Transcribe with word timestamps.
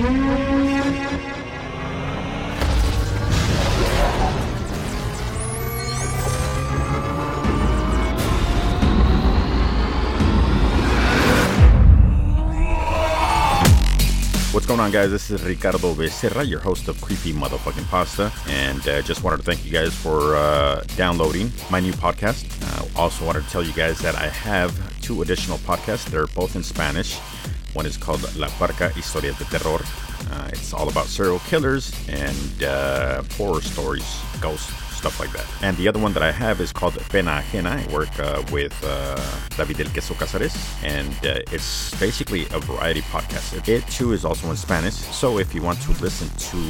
What's 0.00 0.08
going 14.66 14.80
on, 14.80 14.90
guys? 14.90 15.10
This 15.10 15.30
is 15.30 15.42
Ricardo 15.42 15.76
Becerra, 15.78 16.48
your 16.48 16.60
host 16.60 16.88
of 16.88 16.98
Creepy 17.02 17.34
Motherfucking 17.34 17.86
Pasta, 17.90 18.32
and 18.48 18.88
uh, 18.88 19.02
just 19.02 19.22
wanted 19.22 19.36
to 19.36 19.42
thank 19.42 19.66
you 19.66 19.70
guys 19.70 19.94
for 19.94 20.34
uh, 20.34 20.82
downloading 20.96 21.52
my 21.70 21.78
new 21.78 21.92
podcast. 21.92 22.46
Uh, 22.62 22.98
also, 22.98 23.26
wanted 23.26 23.44
to 23.44 23.50
tell 23.50 23.62
you 23.62 23.74
guys 23.74 23.98
that 23.98 24.14
I 24.14 24.28
have 24.28 24.72
two 25.02 25.20
additional 25.20 25.58
podcasts. 25.58 26.06
They're 26.06 26.26
both 26.28 26.56
in 26.56 26.62
Spanish. 26.62 27.18
One 27.72 27.86
is 27.86 27.96
called 27.96 28.22
La 28.36 28.48
Parka 28.58 28.88
Historia 28.90 29.32
de 29.32 29.44
Terror. 29.44 29.80
Uh, 30.30 30.48
it's 30.52 30.72
all 30.72 30.88
about 30.88 31.06
serial 31.06 31.38
killers 31.40 31.92
and 32.08 32.64
uh, 32.64 33.22
horror 33.36 33.62
stories, 33.62 34.20
ghosts, 34.40 34.70
stuff 35.00 35.18
like 35.18 35.32
that. 35.32 35.46
And 35.62 35.76
the 35.78 35.88
other 35.88 35.98
one 35.98 36.12
that 36.12 36.22
I 36.22 36.32
have 36.32 36.60
is 36.60 36.72
called 36.72 36.94
Pena 37.08 37.32
Ajena. 37.40 37.72
I 37.80 37.84
work 37.92 38.12
uh, 38.18 38.42
with 38.52 38.76
uh, 38.84 39.16
David 39.56 39.78
Del 39.78 39.90
Queso 39.94 40.14
Cazares, 40.14 40.54
and 40.84 41.12
uh, 41.24 41.54
it's 41.56 41.98
basically 41.98 42.42
a 42.52 42.60
variety 42.60 43.02
podcast. 43.14 43.46
It 43.66 43.86
too 43.86 44.12
is 44.12 44.24
also 44.24 44.50
in 44.50 44.56
Spanish, 44.56 44.94
so 44.94 45.38
if 45.38 45.54
you 45.54 45.62
want 45.62 45.80
to 45.82 45.92
listen 46.02 46.28
to 46.50 46.60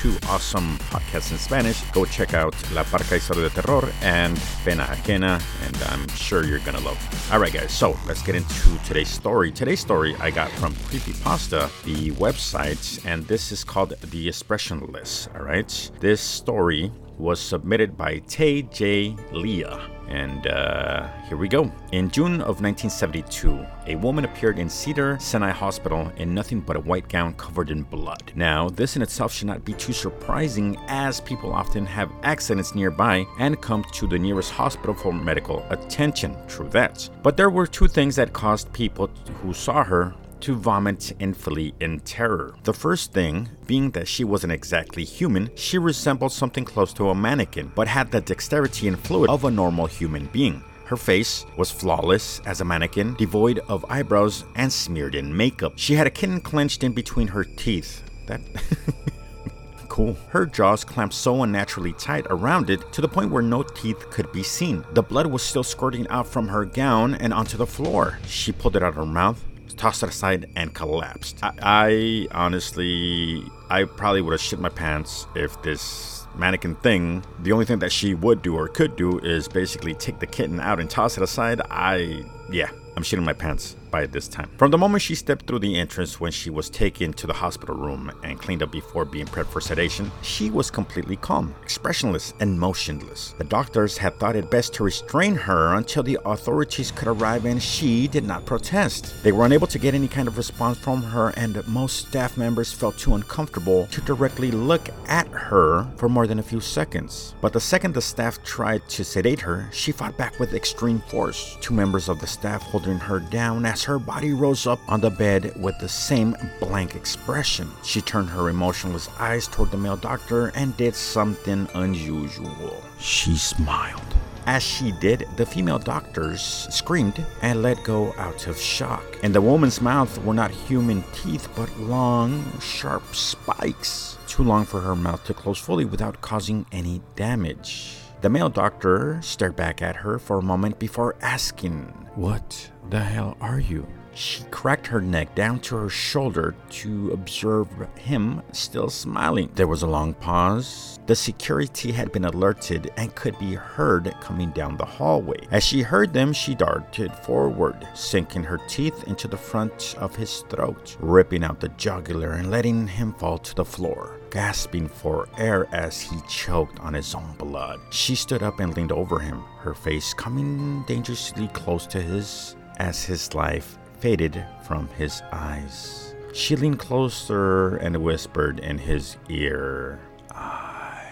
two 0.00 0.14
awesome 0.28 0.76
podcasts 0.90 1.30
in 1.30 1.38
Spanish, 1.38 1.78
go 1.92 2.04
check 2.04 2.34
out 2.34 2.54
La 2.72 2.82
Parka 2.82 3.14
Historia 3.14 3.48
de 3.48 3.54
Terror 3.54 3.88
and 4.02 4.36
Pena 4.64 4.84
Ajena, 4.84 5.40
and 5.64 5.76
I'm 5.92 6.08
sure 6.08 6.44
you're 6.44 6.64
gonna 6.66 6.80
love. 6.80 6.98
All 7.32 7.38
right, 7.38 7.52
guys, 7.52 7.72
so 7.72 7.96
let's 8.08 8.22
get 8.22 8.34
into 8.34 8.78
today's 8.86 9.08
story. 9.08 9.52
Today's 9.52 9.80
story 9.80 10.16
I 10.20 10.30
got 10.30 10.50
from 10.52 10.74
Creepypasta, 10.88 11.70
the 11.84 12.10
website, 12.12 12.84
and 13.06 13.24
this 13.26 13.52
is 13.52 13.62
called 13.62 13.90
The 14.00 14.28
Expressionless. 14.28 15.28
All 15.34 15.42
right, 15.42 15.90
this 16.00 16.20
story 16.20 16.90
was 17.18 17.40
submitted 17.40 17.96
by 17.96 18.20
TJ 18.20 19.32
Leah. 19.32 19.90
And 20.08 20.46
uh, 20.46 21.06
here 21.28 21.36
we 21.36 21.48
go. 21.48 21.70
In 21.92 22.10
June 22.10 22.40
of 22.40 22.62
1972, 22.62 23.66
a 23.86 23.96
woman 23.96 24.24
appeared 24.24 24.58
in 24.58 24.70
Cedar 24.70 25.18
Sinai 25.20 25.50
Hospital 25.50 26.10
in 26.16 26.32
nothing 26.32 26.60
but 26.60 26.76
a 26.76 26.80
white 26.80 27.08
gown 27.08 27.34
covered 27.34 27.70
in 27.70 27.82
blood. 27.82 28.32
Now, 28.34 28.70
this 28.70 28.96
in 28.96 29.02
itself 29.02 29.34
should 29.34 29.48
not 29.48 29.66
be 29.66 29.74
too 29.74 29.92
surprising, 29.92 30.78
as 30.88 31.20
people 31.20 31.52
often 31.52 31.84
have 31.84 32.10
accidents 32.22 32.74
nearby 32.74 33.26
and 33.38 33.60
come 33.60 33.84
to 33.92 34.06
the 34.06 34.18
nearest 34.18 34.50
hospital 34.50 34.94
for 34.94 35.12
medical 35.12 35.62
attention. 35.68 36.34
True 36.48 36.70
that. 36.70 37.08
But 37.22 37.36
there 37.36 37.50
were 37.50 37.66
two 37.66 37.88
things 37.88 38.16
that 38.16 38.32
caused 38.32 38.72
people 38.72 39.10
who 39.42 39.52
saw 39.52 39.84
her 39.84 40.14
to 40.42 40.54
vomit 40.54 41.12
and 41.20 41.36
flee 41.36 41.74
in 41.80 42.00
terror. 42.00 42.54
The 42.64 42.74
first 42.74 43.12
thing 43.12 43.48
being 43.66 43.90
that 43.92 44.08
she 44.08 44.24
wasn't 44.24 44.52
exactly 44.52 45.04
human, 45.04 45.50
she 45.54 45.78
resembled 45.78 46.32
something 46.32 46.64
close 46.64 46.92
to 46.94 47.10
a 47.10 47.14
mannequin, 47.14 47.72
but 47.74 47.88
had 47.88 48.10
the 48.10 48.20
dexterity 48.20 48.88
and 48.88 48.98
fluid 48.98 49.30
of 49.30 49.44
a 49.44 49.50
normal 49.50 49.86
human 49.86 50.26
being. 50.26 50.62
Her 50.84 50.96
face 50.96 51.44
was 51.56 51.70
flawless 51.70 52.40
as 52.46 52.62
a 52.62 52.64
mannequin, 52.64 53.14
devoid 53.14 53.58
of 53.68 53.84
eyebrows 53.90 54.44
and 54.54 54.72
smeared 54.72 55.14
in 55.14 55.36
makeup. 55.36 55.74
She 55.76 55.94
had 55.94 56.06
a 56.06 56.10
kitten 56.10 56.40
clenched 56.40 56.82
in 56.82 56.92
between 56.92 57.28
her 57.28 57.44
teeth. 57.44 58.02
That. 58.26 58.40
cool. 59.98 60.16
Her 60.28 60.46
jaws 60.46 60.84
clamped 60.84 61.14
so 61.14 61.42
unnaturally 61.42 61.92
tight 61.94 62.24
around 62.30 62.70
it 62.70 62.92
to 62.92 63.00
the 63.00 63.08
point 63.08 63.32
where 63.32 63.42
no 63.42 63.64
teeth 63.64 64.08
could 64.10 64.30
be 64.30 64.44
seen. 64.44 64.84
The 64.92 65.02
blood 65.02 65.26
was 65.26 65.42
still 65.42 65.64
squirting 65.64 66.06
out 66.08 66.28
from 66.28 66.46
her 66.48 66.64
gown 66.64 67.16
and 67.16 67.34
onto 67.34 67.56
the 67.56 67.66
floor. 67.66 68.18
She 68.26 68.52
pulled 68.52 68.76
it 68.76 68.82
out 68.82 68.90
of 68.90 68.94
her 68.94 69.04
mouth, 69.04 69.44
tossed 69.78 70.02
it 70.02 70.08
aside, 70.10 70.50
and 70.56 70.74
collapsed. 70.74 71.38
I, 71.42 71.52
I 71.62 72.26
honestly, 72.32 73.42
I 73.70 73.84
probably 73.84 74.20
would 74.20 74.32
have 74.32 74.40
shit 74.40 74.58
my 74.58 74.68
pants 74.68 75.26
if 75.34 75.60
this 75.62 76.26
mannequin 76.38 76.76
thing, 76.76 77.24
the 77.40 77.52
only 77.52 77.64
thing 77.64 77.80
that 77.80 77.92
she 77.92 78.14
would 78.14 78.42
do 78.42 78.56
or 78.56 78.68
could 78.68 78.96
do 78.96 79.18
is 79.18 79.48
basically 79.48 79.94
take 79.94 80.20
the 80.20 80.26
kitten 80.26 80.60
out 80.60 80.80
and 80.80 80.88
toss 80.88 81.16
it 81.16 81.22
aside. 81.22 81.60
I, 81.70 82.24
yeah, 82.50 82.70
I'm 82.98 83.04
shitting 83.04 83.22
my 83.22 83.32
pants 83.32 83.76
by 83.92 84.06
this 84.06 84.28
time. 84.28 84.50
From 84.58 84.70
the 84.70 84.76
moment 84.76 85.02
she 85.02 85.14
stepped 85.14 85.46
through 85.46 85.60
the 85.60 85.78
entrance 85.78 86.20
when 86.20 86.32
she 86.32 86.50
was 86.50 86.68
taken 86.68 87.12
to 87.12 87.26
the 87.26 87.32
hospital 87.32 87.76
room 87.76 88.10
and 88.22 88.38
cleaned 88.38 88.62
up 88.62 88.72
before 88.72 89.04
being 89.04 89.26
prepped 89.26 89.46
for 89.46 89.60
sedation, 89.60 90.10
she 90.22 90.50
was 90.50 90.70
completely 90.70 91.16
calm, 91.16 91.54
expressionless, 91.62 92.34
and 92.40 92.58
motionless. 92.58 93.34
The 93.38 93.44
doctors 93.44 93.96
had 93.96 94.18
thought 94.18 94.36
it 94.36 94.50
best 94.50 94.74
to 94.74 94.82
restrain 94.82 95.36
her 95.36 95.74
until 95.74 96.02
the 96.02 96.18
authorities 96.24 96.90
could 96.90 97.08
arrive 97.08 97.44
and 97.44 97.62
she 97.62 98.08
did 98.08 98.24
not 98.24 98.44
protest. 98.44 99.22
They 99.22 99.32
were 99.32 99.46
unable 99.46 99.68
to 99.68 99.78
get 99.78 99.94
any 99.94 100.08
kind 100.08 100.28
of 100.28 100.36
response 100.36 100.78
from 100.78 101.02
her 101.02 101.32
and 101.36 101.66
most 101.68 102.08
staff 102.08 102.36
members 102.36 102.72
felt 102.72 102.98
too 102.98 103.14
uncomfortable 103.14 103.86
to 103.86 104.00
directly 104.00 104.50
look 104.50 104.88
at 105.06 105.28
her 105.28 105.86
for 105.96 106.08
more 106.08 106.26
than 106.26 106.40
a 106.40 106.42
few 106.42 106.60
seconds. 106.60 107.34
But 107.40 107.52
the 107.52 107.60
second 107.60 107.94
the 107.94 108.02
staff 108.02 108.42
tried 108.42 108.86
to 108.88 109.04
sedate 109.04 109.40
her, 109.40 109.68
she 109.72 109.92
fought 109.92 110.16
back 110.18 110.38
with 110.40 110.54
extreme 110.54 111.00
force. 111.02 111.56
Two 111.60 111.74
members 111.74 112.08
of 112.08 112.20
the 112.20 112.26
staff 112.38 112.62
holding 112.62 113.00
her 113.00 113.18
down 113.18 113.66
as 113.66 113.82
her 113.82 113.98
body 113.98 114.32
rose 114.32 114.64
up 114.64 114.78
on 114.86 115.00
the 115.00 115.10
bed 115.10 115.52
with 115.60 115.76
the 115.80 115.88
same 115.88 116.36
blank 116.60 116.94
expression. 116.94 117.68
She 117.82 118.00
turned 118.00 118.30
her 118.30 118.48
emotionless 118.48 119.08
eyes 119.18 119.48
toward 119.48 119.72
the 119.72 119.76
male 119.76 119.96
doctor 119.96 120.52
and 120.54 120.76
did 120.76 120.94
something 120.94 121.68
unusual. 121.74 122.80
She 123.00 123.36
smiled. 123.36 124.14
As 124.46 124.62
she 124.62 124.92
did, 124.92 125.26
the 125.36 125.44
female 125.44 125.80
doctors 125.80 126.40
screamed 126.70 127.26
and 127.42 127.60
let 127.60 127.82
go 127.82 128.14
out 128.16 128.46
of 128.46 128.56
shock. 128.56 129.04
In 129.24 129.32
the 129.32 129.42
woman's 129.42 129.80
mouth 129.80 130.16
were 130.24 130.32
not 130.32 130.52
human 130.52 131.02
teeth, 131.12 131.48
but 131.56 131.76
long, 131.80 132.44
sharp 132.60 133.16
spikes, 133.16 134.16
too 134.28 134.44
long 134.44 134.64
for 134.64 134.80
her 134.80 134.94
mouth 134.94 135.24
to 135.24 135.34
close 135.34 135.58
fully 135.58 135.84
without 135.84 136.20
causing 136.20 136.66
any 136.70 137.02
damage. 137.16 137.96
The 138.20 138.28
male 138.28 138.48
doctor 138.48 139.20
stared 139.22 139.54
back 139.54 139.80
at 139.80 139.94
her 139.94 140.18
for 140.18 140.38
a 140.38 140.42
moment 140.42 140.80
before 140.80 141.14
asking, 141.22 142.08
What 142.16 142.72
the 142.90 143.00
hell 143.00 143.36
are 143.40 143.60
you? 143.60 143.86
She 144.18 144.42
cracked 144.50 144.88
her 144.88 145.00
neck 145.00 145.36
down 145.36 145.60
to 145.60 145.76
her 145.76 145.88
shoulder 145.88 146.56
to 146.70 147.12
observe 147.12 147.68
him 147.94 148.42
still 148.50 148.90
smiling. 148.90 149.48
There 149.54 149.68
was 149.68 149.82
a 149.82 149.86
long 149.86 150.12
pause. 150.14 150.98
The 151.06 151.14
security 151.14 151.92
had 151.92 152.10
been 152.10 152.24
alerted 152.24 152.90
and 152.96 153.14
could 153.14 153.38
be 153.38 153.54
heard 153.54 154.12
coming 154.20 154.50
down 154.50 154.76
the 154.76 154.84
hallway. 154.84 155.46
As 155.52 155.62
she 155.62 155.82
heard 155.82 156.12
them, 156.12 156.32
she 156.32 156.56
darted 156.56 157.14
forward, 157.18 157.86
sinking 157.94 158.42
her 158.42 158.58
teeth 158.66 159.04
into 159.04 159.28
the 159.28 159.36
front 159.36 159.94
of 159.98 160.16
his 160.16 160.40
throat, 160.48 160.96
ripping 160.98 161.44
out 161.44 161.60
the 161.60 161.68
jugular 161.68 162.32
and 162.32 162.50
letting 162.50 162.88
him 162.88 163.12
fall 163.14 163.38
to 163.38 163.54
the 163.54 163.64
floor 163.64 164.16
gasping 164.30 164.86
for 164.88 165.26
air 165.38 165.66
as 165.72 166.02
he 166.02 166.20
choked 166.28 166.78
on 166.80 166.92
his 166.92 167.14
own 167.14 167.34
blood. 167.38 167.80
She 167.90 168.14
stood 168.14 168.42
up 168.42 168.60
and 168.60 168.76
leaned 168.76 168.92
over 168.92 169.20
him, 169.20 169.42
her 169.60 169.72
face 169.72 170.12
coming 170.12 170.82
dangerously 170.86 171.48
close 171.48 171.86
to 171.86 172.02
his 172.02 172.56
as 172.78 173.04
his 173.04 173.32
life 173.34 173.78
faded 173.98 174.44
from 174.62 174.88
his 174.88 175.22
eyes. 175.32 176.14
She 176.32 176.56
leaned 176.56 176.78
closer 176.78 177.76
and 177.76 178.02
whispered 178.02 178.60
in 178.60 178.78
his 178.78 179.16
ear, 179.28 179.98
I 180.30 181.04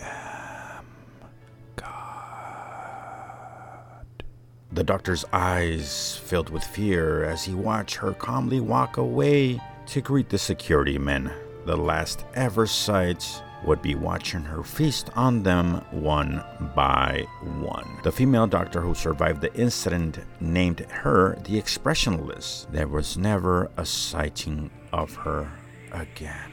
am 0.00 0.84
God. 1.74 1.84
The 4.72 4.84
doctor's 4.84 5.24
eyes 5.32 6.16
filled 6.16 6.50
with 6.50 6.62
fear 6.64 7.24
as 7.24 7.44
he 7.44 7.54
watched 7.54 7.96
her 7.96 8.12
calmly 8.12 8.60
walk 8.60 8.98
away 8.98 9.60
to 9.86 10.00
greet 10.00 10.28
the 10.28 10.38
security 10.38 10.98
men. 10.98 11.32
The 11.64 11.76
last 11.76 12.24
ever 12.34 12.66
sight 12.66 13.42
would 13.66 13.82
be 13.82 13.94
watching 13.94 14.42
her 14.42 14.62
feast 14.62 15.10
on 15.16 15.42
them 15.42 15.82
one 15.90 16.42
by 16.74 17.26
one. 17.60 17.88
The 18.04 18.12
female 18.12 18.46
doctor 18.46 18.80
who 18.80 18.94
survived 18.94 19.40
the 19.40 19.54
incident 19.54 20.18
named 20.40 20.80
her 20.80 21.36
the 21.44 21.58
Expressionless. 21.58 22.66
There 22.70 22.88
was 22.88 23.18
never 23.18 23.70
a 23.76 23.84
sighting 23.84 24.70
of 24.92 25.14
her 25.16 25.50
again. 25.92 26.52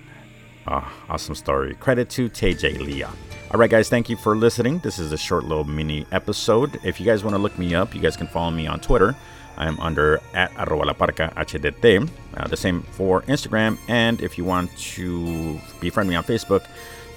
Ah, 0.65 0.91
awesome 1.09 1.35
story. 1.35 1.75
Credit 1.75 2.09
to 2.11 2.29
TJ 2.29 2.79
Leah. 2.79 3.11
All 3.51 3.59
right, 3.59 3.69
guys, 3.69 3.89
thank 3.89 4.09
you 4.09 4.15
for 4.15 4.35
listening. 4.35 4.79
This 4.79 4.97
is 4.97 5.11
a 5.11 5.17
short 5.17 5.43
little 5.43 5.65
mini 5.65 6.07
episode. 6.11 6.79
If 6.83 6.99
you 6.99 7.05
guys 7.05 7.23
want 7.23 7.35
to 7.35 7.41
look 7.41 7.57
me 7.59 7.75
up, 7.75 7.93
you 7.93 8.01
guys 8.01 8.17
can 8.17 8.27
follow 8.27 8.49
me 8.49 8.65
on 8.65 8.79
Twitter. 8.79 9.15
I'm 9.57 9.79
under 9.79 10.21
at 10.33 10.51
arroba 10.57 10.85
la 10.85 10.93
parka 10.93 11.31
HDT. 11.35 12.09
Uh, 12.35 12.47
the 12.47 12.57
same 12.57 12.81
for 12.91 13.21
Instagram. 13.23 13.77
And 13.87 14.21
if 14.21 14.37
you 14.37 14.45
want 14.45 14.75
to 14.95 15.59
befriend 15.79 16.09
me 16.09 16.15
on 16.15 16.23
Facebook, 16.23 16.65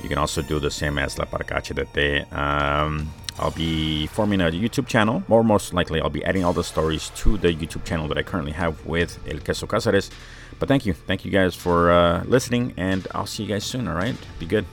you 0.03 0.09
can 0.09 0.19
also 0.19 0.43
do 0.43 0.59
the 0.59 0.71
same 0.71 0.99
as 0.99 1.19
La 1.19 1.25
Parka 1.25 1.55
HDT. 1.55 2.31
Um, 2.33 3.11
I'll 3.39 3.51
be 3.51 4.07
forming 4.09 4.41
a 4.41 4.45
YouTube 4.45 4.87
channel, 4.87 5.23
or 5.29 5.43
most 5.45 5.75
likely, 5.75 6.01
I'll 6.01 6.11
be 6.11 6.25
adding 6.25 6.45
all 6.45 6.53
the 6.53 6.65
stories 6.65 7.11
to 7.17 7.37
the 7.37 7.53
YouTube 7.53 7.85
channel 7.85 8.09
that 8.09 8.17
I 8.17 8.23
currently 8.23 8.53
have 8.53 8.85
with 8.87 9.19
El 9.29 9.41
Queso 9.41 9.67
Cazares. 9.67 10.11
But 10.59 10.69
thank 10.69 10.87
you. 10.87 10.95
Thank 10.95 11.25
you 11.25 11.31
guys 11.31 11.55
for 11.55 11.91
uh, 11.91 12.25
listening, 12.25 12.73
and 12.77 13.07
I'll 13.15 13.27
see 13.27 13.43
you 13.43 13.49
guys 13.49 13.65
soon, 13.65 13.89
all 13.89 13.95
right? 13.95 14.17
Be 14.39 14.47
good. 14.47 14.65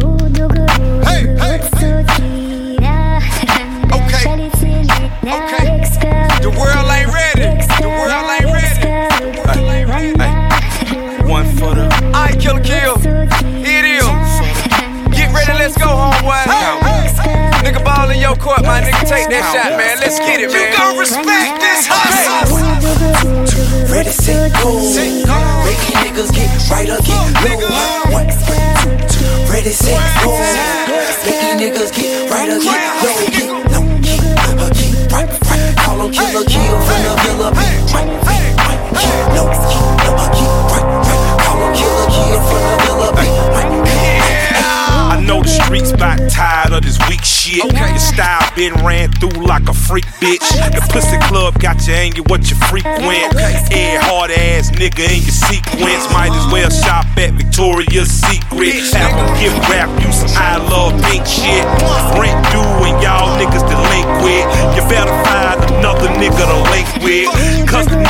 Hey, 0.00 1.36
hey, 1.38 1.58
Okay. 3.92 4.55
Okay. 5.06 5.86
The 6.42 6.50
world 6.50 6.86
ain't 6.90 7.10
ready. 7.14 7.46
The 7.78 7.86
world 7.86 8.26
ain't 8.26 8.50
ready. 8.50 8.82
Hey, 9.54 10.12
hey. 10.18 11.22
One 11.30 11.46
for 11.56 11.74
the 11.74 11.86
I 12.14 12.34
kill 12.34 12.58
kill. 12.58 12.98
It 13.62 13.84
is. 13.86 14.06
Get 15.14 15.30
ready, 15.30 15.54
let's 15.58 15.78
go, 15.78 15.86
homeboy. 15.86 16.50
Hey, 16.50 17.10
nigga 17.62 17.84
ball 17.84 18.10
in 18.10 18.18
your 18.18 18.36
court, 18.36 18.62
my 18.62 18.80
nigga. 18.82 19.06
Take 19.06 19.30
that 19.30 19.46
shot, 19.54 19.78
man. 19.78 19.98
Let's 20.02 20.18
get 20.18 20.40
it, 20.40 20.50
man. 20.50 20.72
You 20.72 20.78
gon' 20.78 20.98
respect 20.98 21.60
this 21.62 21.86
hustle. 21.86 22.66
Ready, 23.86 24.10
set, 24.10 24.52
go. 24.58 24.74
Making 25.62 26.02
niggas 26.02 26.34
get 26.34 26.50
right 26.70 26.90
up, 26.90 27.04
get 27.04 27.62
low. 27.62 28.10
One, 28.10 28.26
two, 29.06 29.26
ready, 29.50 29.70
set, 29.70 30.02
go. 30.22 30.34
Making 31.22 31.62
niggas 31.62 31.94
get 31.94 32.30
right 32.30 32.50
up, 32.50 32.62
get 32.62 33.54
low. 33.54 33.65
Call 36.06 36.14
'em 36.14 36.30
killer, 36.30 36.44
kill 36.44 36.78
from 36.86 37.02
the 37.02 37.10
villa. 37.22 37.50
Right, 37.50 37.82
right, 37.90 38.06
right. 38.22 38.78
Get 38.94 39.34
low, 39.34 39.50
get, 39.50 39.58
uh, 39.58 40.30
get 40.30 40.50
right, 40.70 40.86
right. 41.02 41.22
Call 41.42 41.58
'em 41.66 41.74
killer, 41.74 42.06
kill 42.14 42.40
from 42.46 42.62
the 42.62 42.74
villa. 42.86 43.08
Right, 43.12 43.34
right. 43.50 43.96
I 45.10 45.20
know 45.26 45.42
the 45.42 45.48
streets 45.48 45.90
about 45.90 46.18
tired 46.30 46.72
of 46.72 46.82
this 46.82 46.98
weak 47.08 47.24
shit. 47.24 47.64
Your 47.64 47.98
style 47.98 48.48
been 48.54 48.74
ran 48.86 49.10
through 49.18 49.44
like 49.44 49.68
a 49.68 49.74
freak 49.74 50.06
bitch. 50.20 50.46
The 50.74 50.80
pussy 50.92 51.18
club 51.26 51.58
got 51.58 51.84
you 51.88 51.94
hanging 51.94 52.22
what 52.28 52.48
you 52.50 52.56
frequent. 52.70 53.34
Air 53.72 54.00
hard 54.00 54.30
ass 54.30 54.70
nigga 54.70 55.10
in 55.10 55.22
your 55.22 55.34
sequence. 55.34 56.06
Might 56.12 56.30
as 56.30 56.46
well 56.52 56.70
shop 56.70 57.06
at 57.16 57.32
Victoria's 57.32 58.10
Secret. 58.10 58.94
Have 58.94 59.10
to 59.10 59.40
give 59.42 59.58
rap 59.68 59.90
you 60.00 60.12
some 60.12 60.30
I 60.36 60.58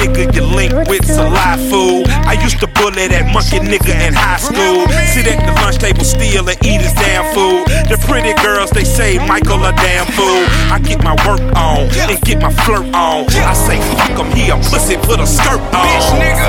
nigga 0.06 0.34
you 0.34 0.42
link 0.42 0.72
with's 0.88 1.16
a 1.16 1.28
lie 1.28 1.58
fool. 1.70 2.04
I 2.26 2.38
used 2.42 2.60
to 2.60 2.66
bully 2.66 3.08
that 3.08 3.26
monkey 3.32 3.58
nigga 3.58 3.94
in 4.06 4.14
high 4.14 4.38
school. 4.38 4.86
Sit 5.10 5.26
at 5.26 5.42
the 5.46 5.52
lunch 5.62 5.78
table, 5.78 6.04
steal 6.04 6.48
and 6.48 6.58
eat 6.64 6.80
his 6.80 6.94
damn 6.94 7.26
food. 7.34 7.66
The 7.90 7.98
pretty 8.06 8.34
girls, 8.42 8.70
they 8.70 8.84
say 8.84 9.18
Michael 9.26 9.62
a 9.64 9.72
damn 9.72 10.06
fool. 10.14 10.42
I 10.70 10.78
get 10.82 11.02
my 11.02 11.14
work 11.26 11.42
on 11.56 11.90
and 12.10 12.20
get 12.22 12.40
my 12.40 12.52
flirt 12.64 12.86
on. 12.94 13.26
I 13.30 13.54
say 13.54 13.78
fuck 13.98 14.18
him, 14.18 14.30
he 14.32 14.50
a 14.50 14.56
pussy, 14.56 14.96
put 14.96 15.20
a 15.20 15.26
skirt 15.26 15.60
on. 15.74 15.84
Bitch, 15.86 16.08
nigga. 16.18 16.48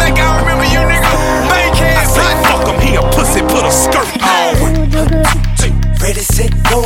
Think 0.00 0.18
I 0.18 0.40
remember 0.40 0.66
you, 0.66 0.82
nigga. 0.82 1.12
I 1.96 2.04
say 2.04 2.26
fuck 2.46 2.66
him, 2.66 2.78
he 2.82 2.96
a 2.96 3.02
pussy, 3.14 3.42
put 3.42 3.64
a 3.64 3.72
skirt 3.72 4.10
on. 4.22 4.54
Ready, 6.00 6.20
set, 6.20 6.50
go. 6.64 6.80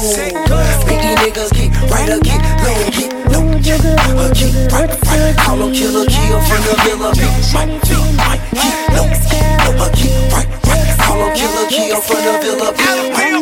Making 0.00 1.16
niggas 1.20 1.52
get 1.52 1.68
right 1.92 2.08
or 2.08 2.20
get 2.24 2.40
low. 2.64 2.72
Get 2.88 3.12
low, 3.28 3.44
get, 3.60 3.84
uh, 3.84 4.32
get 4.32 4.72
right, 4.72 4.88
right. 4.88 5.36
Call 5.36 5.60
'em 5.60 5.74
killer, 5.74 6.06
kill 6.06 6.40
from 6.40 6.62
the 6.64 6.74
villa. 6.84 7.12
Big 7.12 7.28
Mike, 7.52 7.68
big 7.84 8.16
Mike. 8.16 8.40
Get 8.56 8.96
low, 8.96 9.04
get, 9.28 9.44
uh, 9.68 9.88
get 9.92 10.32
right, 10.32 10.48
right. 10.64 10.88
Call 11.04 11.20
'em 11.20 11.36
killer, 11.36 11.66
kill 11.68 12.00
from 12.00 12.16
the 12.24 12.32
villa. 12.40 12.72
Big 12.72 13.12
Mike. 13.12 13.36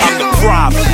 I'm 0.00 0.16
the 0.18 0.28
product 0.40 0.88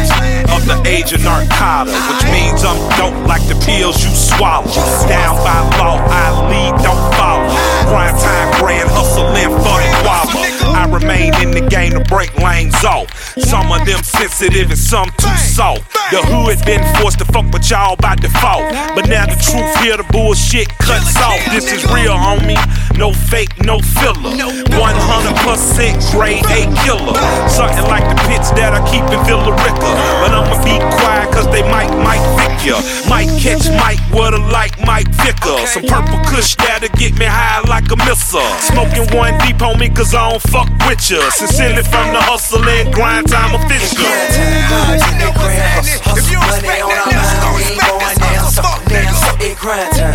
of 0.51 0.67
the 0.67 0.77
age 0.91 1.13
of 1.13 1.23
narcotic, 1.23 1.95
which 1.95 2.25
means 2.35 2.65
I'm 2.65 2.79
dope 2.99 3.15
like 3.29 3.47
the 3.47 3.55
pills 3.65 4.03
you 4.03 4.11
swallow. 4.11 4.67
Down 5.07 5.37
by 5.47 5.61
law, 5.79 6.03
I 6.11 6.35
lead, 6.51 6.75
don't 6.83 7.15
follow. 7.15 7.47
Grind 7.87 8.19
time, 8.19 8.51
grand 8.59 8.91
hustling 8.91 9.55
for 9.63 9.79
the 9.79 9.91
guava. 10.03 10.41
I 10.75 10.85
remain 10.87 11.33
in 11.43 11.53
the 11.53 11.61
game 11.61 11.80
break 12.05 12.35
lanes 12.39 12.85
off. 12.85 13.09
Some 13.39 13.71
of 13.73 13.87
them 13.87 14.03
sensitive 14.03 14.71
and 14.71 14.79
some 14.79 15.11
too 15.19 15.37
soft. 15.37 15.91
The 16.11 16.23
hood 16.23 16.65
been 16.65 16.83
forced 16.97 17.19
to 17.21 17.25
fuck 17.27 17.51
with 17.53 17.71
y'all 17.71 17.97
by 17.97 18.17
default. 18.17 18.73
But 18.95 19.09
now 19.09 19.27
the 19.27 19.39
truth 19.39 19.71
here, 19.83 19.97
the 19.97 20.07
bullshit 20.11 20.69
cuts 20.79 21.17
off. 21.19 21.39
This 21.53 21.73
is 21.73 21.85
real, 21.93 22.15
homie. 22.15 22.59
No 22.99 23.13
fake, 23.13 23.55
no 23.65 23.79
filler. 23.79 24.35
100% 24.35 26.11
grade 26.11 26.45
A 26.51 26.67
killer. 26.83 27.15
Something 27.49 27.87
like 27.87 28.05
the 28.09 28.19
pits 28.29 28.51
that 28.59 28.75
I 28.75 28.81
keep 28.91 29.05
in 29.09 29.21
Villa 29.25 29.53
Rica. 29.53 29.91
But 30.21 30.35
I'ma 30.35 30.59
be 30.65 30.79
quiet 30.99 31.31
cause 31.33 31.47
they 31.51 31.63
might, 31.63 31.91
might 32.03 32.23
ya. 32.65 32.81
Might 33.09 33.29
catch 33.41 33.69
Mike 33.81 34.01
with 34.13 34.35
a 34.35 34.39
like 34.53 34.79
Mike 34.85 35.09
Vicker. 35.23 35.59
Some 35.67 35.85
purple 35.85 36.19
kush 36.29 36.57
that'll 36.57 36.89
get 36.97 37.17
me 37.19 37.27
high 37.27 37.61
like 37.69 37.91
a 37.91 37.97
missile. 38.09 38.45
Smoking 38.61 39.07
one 39.17 39.37
deep, 39.45 39.57
homie, 39.59 39.95
cause 39.95 40.15
I 40.15 40.31
don't 40.31 40.43
fuck 40.43 40.69
with 40.87 41.01
ya. 41.11 41.21
Sincerely 41.31 41.83
from 41.83 42.13
the 42.13 42.21
hustle 42.21 42.63
and 42.69 42.93
grind 42.93 43.29
time 43.29 43.55
official. 43.55 44.05
If 46.17 46.27
you 46.31 46.37
don't 46.37 46.51
respect 46.51 46.81
that 46.81 47.07
nigga, 47.07 47.71
you 47.71 47.81
don't 47.81 48.01
respect 48.03 48.29
this 48.31 48.41
hustle, 48.41 48.65
fuck 48.65 48.81
nigga. 48.91 49.17
It 49.41 49.57
grind 49.59 49.93
time, 49.97 50.15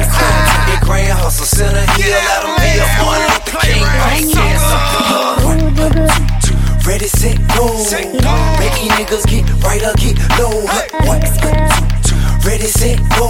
it 0.70 0.82
grand 0.82 1.18
hustle, 1.18 1.46
center 1.46 1.86
hill, 1.98 2.14
let 2.14 2.46
'em 2.46 2.54
be 2.62 2.78
a 2.78 2.86
Martin 3.02 3.26
Luther 3.32 3.58
King, 3.66 3.82
right? 3.84 4.24
Yeah, 4.26 5.46
One, 5.46 5.60
two, 5.76 6.54
two, 6.54 6.90
ready, 6.90 7.08
set, 7.08 7.38
go. 7.56 7.66
Making 8.60 8.90
niggas 8.98 9.26
get 9.26 9.44
right 9.64 9.82
or 9.84 9.94
get 9.98 10.16
low. 10.38 10.66
One, 11.06 11.22
two, 11.22 11.95
ready, 12.46 12.68
set, 12.68 12.98
go. 13.18 13.28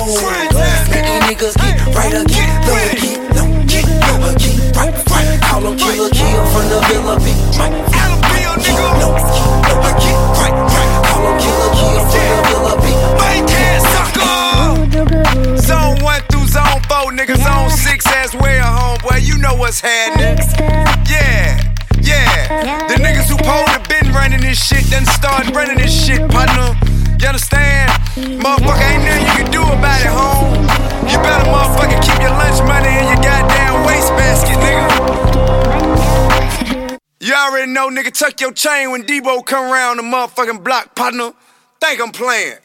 Making 0.91 1.21
niggas 1.27 1.55
get 1.57 1.95
right 1.95 2.13
or 2.13 2.25
get 2.25 2.49
low. 2.67 2.75
Get 2.85 3.01
low, 3.35 3.47
get 3.65 3.85
low, 4.21 4.33
get 4.35 4.75
right, 4.75 4.93
right. 5.09 5.41
Call 5.41 5.65
'em 5.67 5.77
killer, 5.77 6.09
kill 6.09 6.45
from 6.51 6.65
the 6.69 6.79
villa, 6.87 7.15
big 7.19 7.37
Mike. 7.57 7.73
Gotta 7.91 8.17
be 8.29 8.43
a 8.43 8.53
Get 8.55 8.75
nigga. 8.75 8.87
low, 9.01 9.15
get 9.15 9.79
low, 9.83 9.93
get 10.03 10.17
right, 10.39 10.55
right. 10.75 10.91
Call 11.07 11.23
'em 11.27 11.35
killer, 11.39 11.71
kill 11.79 12.01
from 12.11 12.23
the 12.27 12.37
villa, 12.47 12.73
big 12.83 12.97
Mike. 13.19 13.41
Make 13.41 13.49
hands, 13.49 13.85
sucker. 13.93 15.57
Zone 15.67 15.97
1 16.03 16.21
through 16.29 16.47
zone 16.47 16.81
4, 16.87 17.11
nigga. 17.11 17.35
Zone 17.43 17.69
6 17.69 18.05
as 18.23 18.33
well, 18.35 18.67
homeboy. 18.77 19.21
You 19.21 19.37
know 19.37 19.55
what's 19.55 19.79
happening. 19.79 20.37
Yeah, 21.09 21.59
yeah. 22.01 22.87
The 22.89 22.95
niggas 22.95 23.27
who 23.29 23.37
pulled 23.37 23.69
have 23.69 23.87
been 23.87 24.11
running 24.13 24.41
this 24.41 24.59
shit, 24.59 24.89
done 24.89 25.05
started 25.05 25.55
running 25.55 25.77
this 25.77 25.93
shit, 26.05 26.27
partner. 26.29 26.75
You 27.19 27.27
understand? 27.29 27.91
Motherfucker, 28.15 28.74
already 37.49 37.71
know, 37.71 37.89
nigga, 37.89 38.11
tuck 38.11 38.41
your 38.41 38.53
chain 38.53 38.91
when 38.91 39.03
Debo 39.03 39.45
come 39.45 39.71
around 39.71 39.97
the 39.97 40.03
motherfucking 40.03 40.63
block, 40.63 40.95
partner. 40.95 41.31
Think 41.79 42.01
I'm 42.01 42.11
playing. 42.11 42.57